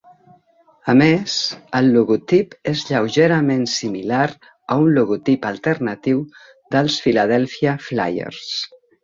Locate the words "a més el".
0.91-1.89